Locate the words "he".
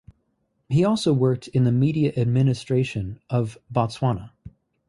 0.67-0.83